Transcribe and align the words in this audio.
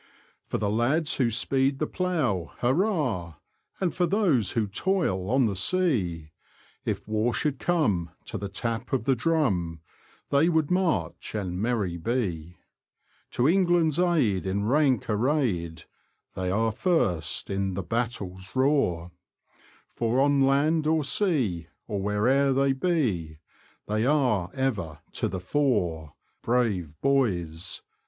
For 0.47 0.57
the 0.57 0.67
lads 0.71 1.17
who 1.17 1.29
speed 1.29 1.77
the 1.77 1.85
plough. 1.85 2.53
Hurrah! 2.57 3.35
And 3.79 3.93
for 3.93 4.07
those 4.07 4.53
who 4.53 4.65
toil 4.65 5.29
on 5.29 5.45
the 5.45 5.55
sea; 5.55 6.31
If 6.83 7.07
war 7.07 7.35
should 7.35 7.59
come, 7.59 8.09
to 8.25 8.39
the 8.39 8.49
tap 8.49 8.93
of 8.93 9.03
the 9.03 9.15
drum 9.15 9.79
They 10.31 10.49
would 10.49 10.71
march 10.71 11.35
and 11.35 11.61
merry 11.61 11.97
be. 11.97 12.57
To 13.33 13.47
England's 13.47 13.99
aid, 13.99 14.47
in 14.47 14.65
rank 14.65 15.07
arrayed. 15.07 15.83
They 16.33 16.49
are 16.49 16.71
first 16.71 17.51
in 17.51 17.75
the 17.75 17.83
battle's 17.83 18.49
roar,* 18.55 19.11
For 19.93 20.19
on 20.19 20.41
land 20.47 20.87
or 20.87 21.03
sea, 21.03 21.67
or 21.87 22.01
where'er 22.01 22.53
they 22.53 22.73
be, 22.73 23.37
They 23.87 24.07
are 24.07 24.49
ever 24.55 24.97
to 25.11 25.27
the 25.27 25.39
fore— 25.39 26.15
Brave 26.41 26.99
boys! 27.01 27.83